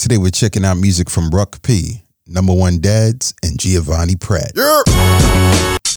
[0.00, 4.52] Today we're checking out music from Ruck P, Number One Dads, and Giovanni Pratt.
[4.56, 4.80] Yeah.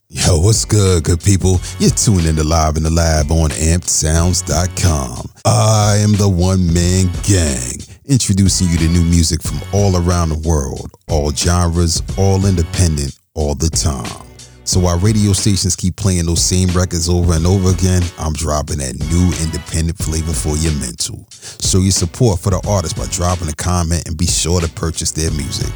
[0.09, 1.61] Yo, what's good, good people?
[1.79, 5.31] You're tuned in to Live in the Lab on ampedsounds.com.
[5.45, 10.49] I am the one man gang, introducing you to new music from all around the
[10.49, 14.32] world, all genres, all independent, all the time.
[14.65, 18.77] So while radio stations keep playing those same records over and over again, I'm dropping
[18.77, 21.27] that new independent flavor for your mental.
[21.61, 25.11] Show your support for the artist by dropping a comment and be sure to purchase
[25.11, 25.71] their music.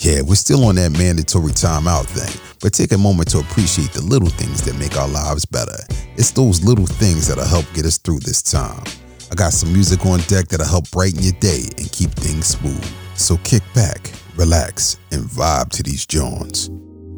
[0.00, 4.02] Yeah, we're still on that mandatory timeout thing, but take a moment to appreciate the
[4.02, 5.78] little things that make our lives better.
[6.16, 8.82] It's those little things that'll help get us through this time.
[9.30, 12.84] I got some music on deck that'll help brighten your day and keep things smooth.
[13.14, 16.04] So kick back, relax, and vibe to these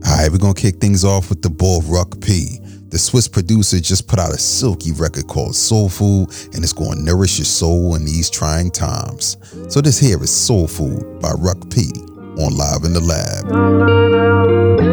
[0.06, 0.18] joints.
[0.18, 2.58] Alright, we're gonna kick things off with the boy Ruck P.
[2.88, 7.00] The Swiss producer just put out a silky record called Soul Food, and it's gonna
[7.00, 9.36] nourish your soul in these trying times.
[9.68, 11.90] So this here is Soul Food by Ruck P
[12.38, 14.85] on Live in the Lab.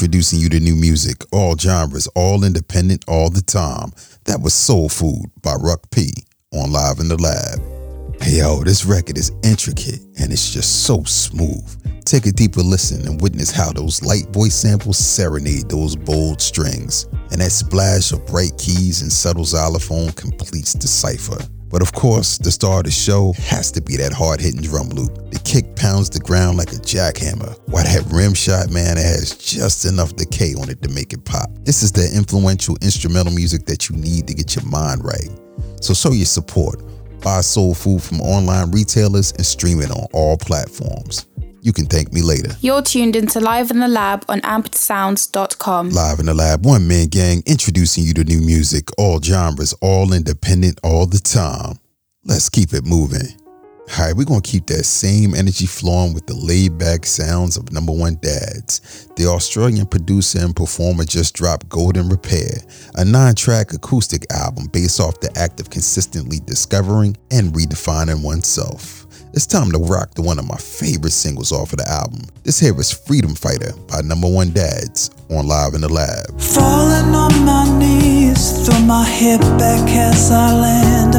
[0.00, 3.92] Introducing you to new music, all genres, all independent, all the time.
[4.24, 6.08] That was Soul Food by Ruck P
[6.54, 7.60] on Live in the Lab.
[8.22, 12.02] Hey yo, this record is intricate and it's just so smooth.
[12.06, 17.04] Take a deeper listen and witness how those light voice samples serenade those bold strings,
[17.30, 21.44] and that splash of bright keys and subtle xylophone completes the cipher.
[21.68, 24.88] But of course, the star of the show has to be that hard hitting drum
[24.88, 25.29] loop.
[25.44, 29.84] Kick pounds the ground like a jackhammer, while that rim shot, man, it has just
[29.84, 31.50] enough decay on it to make it pop.
[31.64, 35.30] This is the influential instrumental music that you need to get your mind right.
[35.80, 36.82] So show your support.
[37.20, 41.26] Buy soul food from online retailers and stream it on all platforms.
[41.62, 42.56] You can thank me later.
[42.60, 45.90] You're tuned into Live in the Lab on ampedsounds.com.
[45.90, 50.12] Live in the Lab, one man gang introducing you to new music, all genres, all
[50.12, 51.78] independent, all the time.
[52.24, 53.39] Let's keep it moving.
[53.98, 57.56] All right, we're going to keep that same energy flowing with the laid back sounds
[57.56, 59.08] of number one dads.
[59.16, 62.62] The Australian producer and performer just dropped Golden Repair,
[62.94, 69.06] a nine track acoustic album based off the act of consistently discovering and redefining oneself.
[69.32, 72.22] It's time to rock to one of my favorite singles off of the album.
[72.44, 76.40] This here is Freedom Fighter by Number One Dads on Live in the Lab.
[76.40, 81.14] Falling on my knees, throw my head back as I land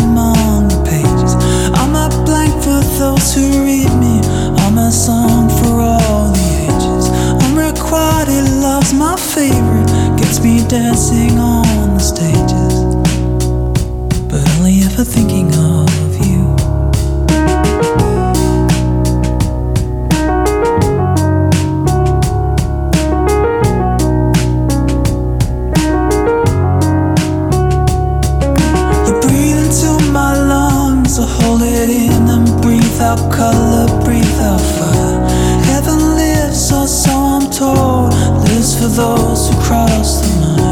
[2.26, 4.22] blank for those who read me.
[4.64, 7.10] I'm a song for all the ages.
[7.48, 9.88] Unrequited love's my favorite,
[10.18, 12.74] gets me dancing on the stages.
[14.30, 15.31] But only ever thinking of
[39.12, 40.71] lives for those who cross the line.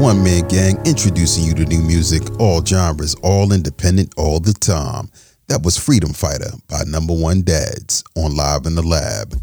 [0.00, 5.10] One man gang introducing you to new music, all genres, all independent, all the time.
[5.48, 9.38] That was Freedom Fighter by Number One Dads on Live in the Lab.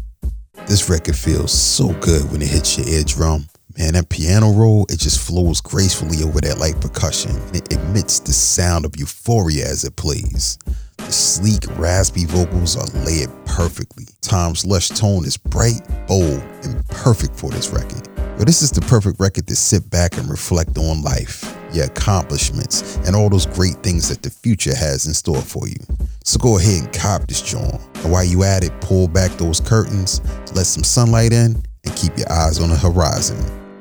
[0.66, 3.46] This record feels so good when it hits your eardrum.
[3.78, 7.40] Man, that piano roll, it just flows gracefully over that light percussion.
[7.54, 10.58] It emits the sound of euphoria as it plays.
[10.96, 14.06] The sleek, raspy vocals are layered perfectly.
[14.22, 18.07] Tom's lush tone is bright, bold, and perfect for this record.
[18.38, 22.96] But this is the perfect record to sit back and reflect on life, your accomplishments,
[22.98, 25.74] and all those great things that the future has in store for you.
[26.22, 27.74] So go ahead and cop this joint.
[27.96, 30.20] And while you at it, pull back those curtains,
[30.54, 33.36] let some sunlight in, and keep your eyes on the horizon.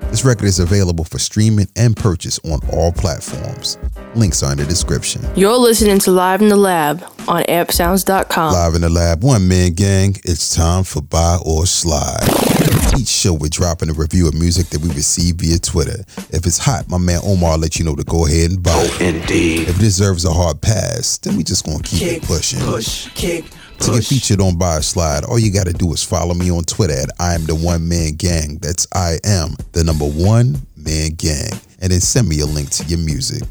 [0.10, 3.78] This record is available for streaming and purchase on all platforms.
[4.16, 5.22] Links are in the description.
[5.36, 8.54] You're listening to Live in the Lab on ampedsounds.com.
[8.54, 10.16] Live in the lab, one man gang.
[10.24, 12.87] It's time for buy or slide.
[12.98, 16.04] Each show we're dropping a review of music that we receive via Twitter.
[16.32, 18.72] If it's hot, my man Omar will let you know to go ahead and buy
[18.74, 18.92] it.
[19.00, 19.68] Oh, indeed.
[19.70, 22.60] If it deserves a hard pass, then we just gonna keep Kick, it pushing.
[22.60, 23.46] push, kick,
[23.82, 26.64] To get featured on Buy or Slide, all you gotta do is follow me on
[26.64, 28.58] Twitter at I am the one man gang.
[28.64, 31.52] That's I am the number one man gang.
[31.80, 33.44] And then send me a link to your music.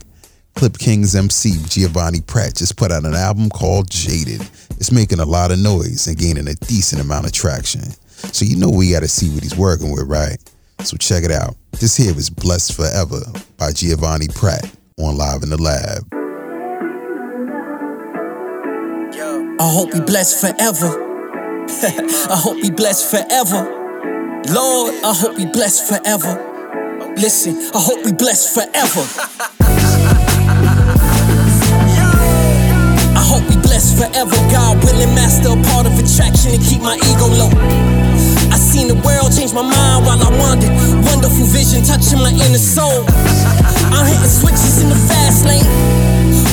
[0.56, 4.40] Clip King's MC Giovanni Pratt just put out an album called Jaded.
[4.78, 7.82] It's making a lot of noise and gaining a decent amount of traction.
[8.16, 10.38] So you know we gotta see what he's working with, right?
[10.80, 11.54] So check it out.
[11.72, 13.20] This here is Blessed Forever
[13.58, 16.06] by Giovanni Pratt on Live in the Lab.
[19.58, 20.88] I hope we blessed forever.
[21.68, 23.64] I hope we blessed forever.
[24.52, 27.14] Lord, I hope we blessed forever.
[27.16, 29.56] Listen, I hope we blessed forever.
[33.96, 34.36] forever.
[34.52, 37.50] God willing, master a part of attraction and keep my ego low.
[38.52, 40.70] I seen the world change my mind while I wandered.
[41.08, 43.08] Wonderful vision touching my inner soul.
[43.90, 45.66] I'm hitting switches in the fast lane.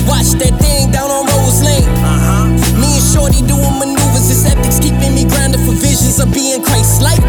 [0.07, 1.88] Watch that thing down on Rose Lane.
[2.00, 2.47] Uh-huh.
[2.79, 4.27] Me and Shorty doing maneuvers.
[4.27, 7.23] This epic's keeping me grounded for visions of being Christ-like.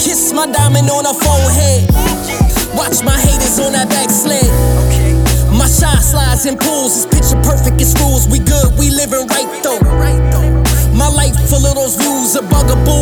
[0.00, 1.88] Kiss my diamond on her forehead.
[2.76, 4.48] Watch my haters on that backsled.
[5.52, 6.77] My shot slides in pools.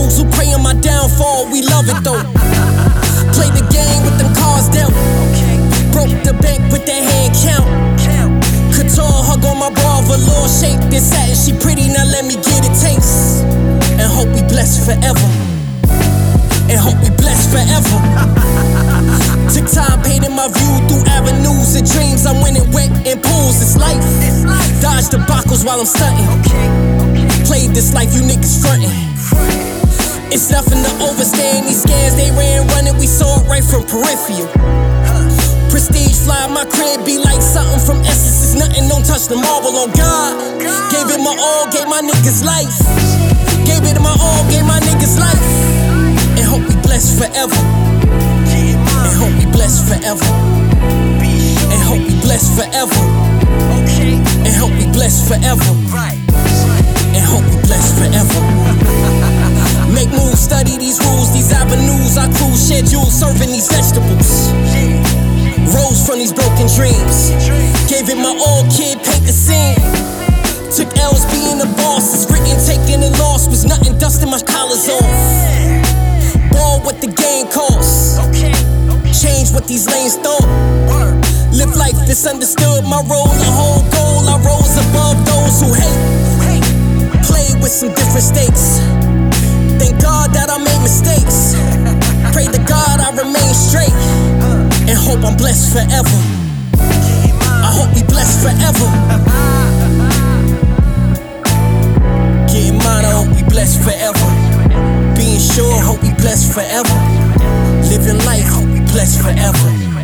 [0.07, 1.51] Bugaboos who pray on my downfall.
[1.51, 2.23] We love it though.
[3.35, 4.93] Play the game with them cards dealt.
[5.93, 7.67] Broke the bank with that hand count.
[8.75, 11.35] Couture hug on my bra, velour shape this satin.
[11.35, 13.45] She pretty, now let me get a taste.
[13.99, 15.29] And hope we blessed forever.
[16.69, 17.97] And hope we blessed forever.
[19.55, 22.27] Took time painting my view through avenues and dreams.
[22.27, 23.63] I'm winning wet in pools.
[23.63, 24.03] It's life.
[24.83, 26.27] Dodge the buckles while I'm stunting.
[27.47, 29.66] Played this life, you niggas frontin'.
[30.37, 32.13] It's nothing to overstand these scans.
[32.13, 34.53] They ran running, we saw it right from peripheral.
[35.73, 38.45] Prestige fly, my crib be like something from Essence.
[38.45, 40.37] It's nothing, don't touch the marble on God.
[40.93, 42.69] Gave it my all, gave my niggas life.
[43.65, 45.41] Gave it my all, gave my niggas life.
[46.37, 47.57] And hope we blessed forever.
[48.53, 50.29] And hope we blessed forever.
[51.73, 53.01] And hope we blessed forever.
[54.45, 55.73] And hope we blessed forever.
[57.17, 59.36] And hope we blessed forever.
[59.93, 62.19] Make moves, study these rules, these avenues.
[62.19, 64.51] I cruise schedule, serving these vegetables.
[65.73, 67.31] Rose from these broken dreams.
[67.89, 69.79] Gave it my all, kid, paint the scene.
[70.75, 72.15] Took L's being a boss.
[72.15, 73.51] It's written, taking a lost.
[73.51, 75.07] Was nothing, dusting my collars off.
[76.51, 78.19] Ball what the game costs.
[79.23, 80.45] Change what these lanes thought.
[81.53, 82.85] Live life misunderstood.
[82.85, 84.29] My role, the whole goal.
[84.29, 87.25] I rose above those who hate.
[87.25, 88.96] Play with some different stakes.
[89.79, 91.55] Thank God that I made mistakes.
[92.35, 93.93] Pray to God I remain straight.
[94.89, 96.19] And hope I'm blessed forever.
[96.79, 98.89] I hope we blessed forever.
[102.47, 104.27] Getting mine, I hope we blessed forever.
[105.17, 106.97] Being sure, hope we blessed forever.
[107.89, 109.96] Living life, hope we blessed forever.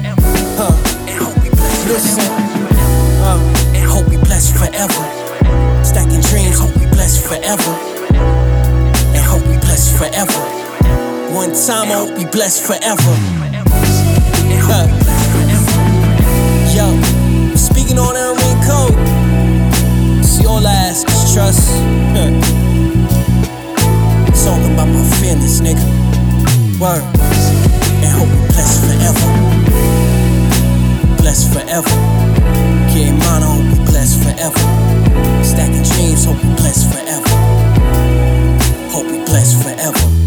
[11.66, 13.14] Time, I hope we blessed forever.
[14.66, 14.86] Huh.
[16.74, 16.86] Yo,
[17.54, 18.98] speaking on that ring code.
[20.24, 21.70] See, all I ask is trust.
[22.16, 22.34] Huh.
[24.26, 25.86] It's all about my feelings, nigga.
[26.80, 27.04] Word.
[28.02, 29.28] And hope we blessed forever.
[31.22, 31.94] Blessed forever.
[32.90, 34.64] Getting mine, I hope we blessed forever.
[35.44, 37.28] Stacking dreams, hope we blessed forever.
[38.90, 40.21] Hope we blessed forever.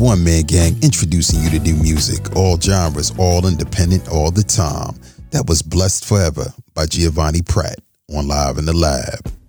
[0.00, 4.98] One man gang introducing you to new music, all genres, all independent, all the time.
[5.30, 7.78] That was Blessed Forever by Giovanni Pratt
[8.10, 9.39] on Live in the Lab.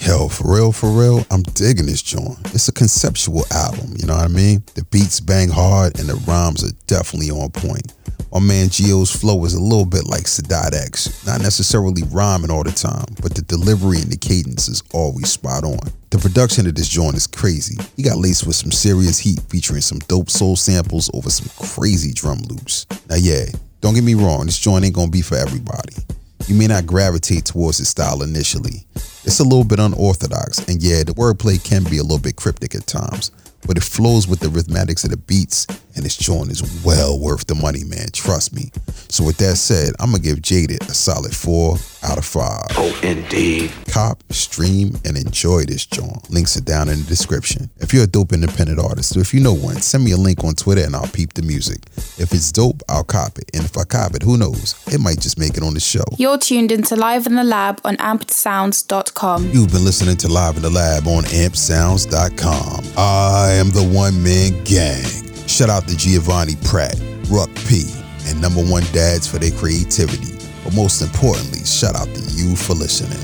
[0.00, 2.38] Yo, for real, for real, I'm digging this joint.
[2.54, 4.62] It's a conceptual album, you know what I mean?
[4.74, 7.92] The beats bang hard and the rhymes are definitely on point.
[8.32, 12.62] My man Geo's flow is a little bit like Sadat X, not necessarily rhyming all
[12.62, 15.80] the time, but the delivery and the cadence is always spot on.
[16.10, 17.76] The production of this joint is crazy.
[17.96, 22.12] He got laced with some serious heat featuring some dope soul samples over some crazy
[22.12, 22.86] drum loops.
[23.08, 23.46] Now, yeah,
[23.80, 25.94] don't get me wrong, this joint ain't gonna be for everybody.
[26.46, 28.86] You may not gravitate towards his style initially.
[29.28, 32.74] It's a little bit unorthodox, and yeah, the wordplay can be a little bit cryptic
[32.74, 33.30] at times,
[33.66, 37.46] but it flows with the rhythmatics of the beats, and this joint is well worth
[37.46, 38.06] the money, man.
[38.12, 38.70] Trust me.
[39.08, 42.66] So with that said, I'm gonna give Jaded a solid four out of five.
[42.76, 43.72] Oh, indeed.
[43.90, 46.30] Cop, stream, and enjoy this joint.
[46.30, 47.70] Links are down in the description.
[47.78, 50.44] If you're a dope independent artist, or if you know one, send me a link
[50.44, 51.80] on Twitter and I'll peep the music.
[52.18, 53.50] If it's dope, I'll cop it.
[53.54, 54.76] And if I cop it, who knows?
[54.92, 56.04] It might just make it on the show.
[56.16, 59.50] You're tuned into Live in the Lab on ampedsounds.com.
[59.50, 62.84] You've been listening to Live in the Lab on ampsounds.com.
[62.96, 65.04] I am the one man gang.
[65.46, 66.98] Shout out to Giovanni Pratt,
[67.30, 67.84] Ruck P,
[68.26, 70.34] and number one dads for their creativity.
[70.64, 73.18] But most importantly, shout out to you for listening.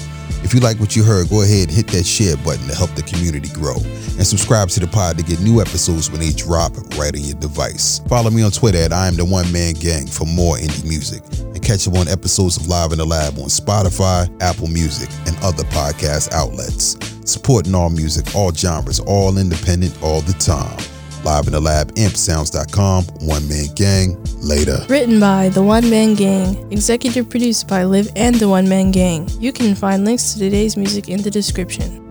[0.44, 2.90] If you like what you heard, go ahead and hit that share button to help
[2.90, 3.76] the community grow.
[4.16, 7.36] And subscribe to the pod to get new episodes when they drop right on your
[7.36, 8.00] device.
[8.08, 11.22] Follow me on Twitter at I am the one man gang for more indie music.
[11.40, 15.36] And catch up on episodes of Live in the Lab on Spotify, Apple Music, and
[15.42, 17.13] other podcast outlets.
[17.24, 20.78] Supporting all music, all genres, all independent, all the time.
[21.24, 24.22] Live in the Lab, ampsounds.com, one man gang.
[24.40, 24.84] Later.
[24.90, 26.70] Written by The One Man Gang.
[26.70, 29.26] Executive produced by Liv and The One Man Gang.
[29.40, 32.04] You can find links to today's music in the description.